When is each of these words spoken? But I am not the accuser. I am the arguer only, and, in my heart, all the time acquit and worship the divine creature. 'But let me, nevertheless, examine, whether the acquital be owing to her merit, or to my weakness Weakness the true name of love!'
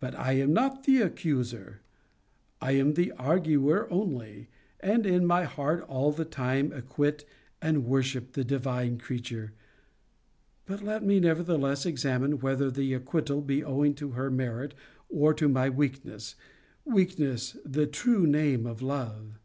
But 0.00 0.14
I 0.14 0.32
am 0.38 0.54
not 0.54 0.84
the 0.84 1.02
accuser. 1.02 1.82
I 2.62 2.72
am 2.76 2.94
the 2.94 3.12
arguer 3.18 3.86
only, 3.92 4.48
and, 4.80 5.04
in 5.04 5.26
my 5.26 5.42
heart, 5.44 5.82
all 5.86 6.12
the 6.12 6.24
time 6.24 6.72
acquit 6.72 7.26
and 7.60 7.84
worship 7.84 8.32
the 8.32 8.42
divine 8.42 8.96
creature. 8.96 9.52
'But 10.64 10.82
let 10.82 11.02
me, 11.04 11.20
nevertheless, 11.20 11.84
examine, 11.84 12.40
whether 12.40 12.70
the 12.70 12.94
acquital 12.98 13.42
be 13.46 13.62
owing 13.62 13.92
to 13.96 14.12
her 14.12 14.30
merit, 14.30 14.72
or 15.10 15.34
to 15.34 15.46
my 15.46 15.68
weakness 15.68 16.36
Weakness 16.86 17.54
the 17.66 17.86
true 17.86 18.26
name 18.26 18.64
of 18.64 18.80
love!' 18.80 19.38